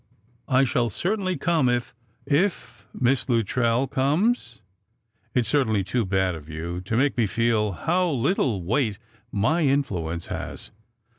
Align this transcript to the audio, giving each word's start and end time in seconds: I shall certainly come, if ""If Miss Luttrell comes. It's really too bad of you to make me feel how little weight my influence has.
I 0.47 0.63
shall 0.63 0.89
certainly 0.89 1.37
come, 1.37 1.69
if 1.69 1.93
""If 2.43 2.87
Miss 2.91 3.29
Luttrell 3.29 3.85
comes. 3.85 4.63
It's 5.35 5.53
really 5.53 5.83
too 5.83 6.07
bad 6.07 6.33
of 6.33 6.49
you 6.49 6.81
to 6.85 6.97
make 6.97 7.15
me 7.15 7.27
feel 7.27 7.73
how 7.73 8.09
little 8.09 8.63
weight 8.63 8.97
my 9.31 9.61
influence 9.61 10.25
has. 10.25 10.71